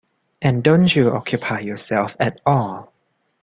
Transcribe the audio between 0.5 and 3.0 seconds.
don't you occupy yourself at all?